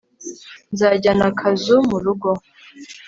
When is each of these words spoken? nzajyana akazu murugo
nzajyana 0.73 1.23
akazu 1.31 1.75
murugo 1.89 2.29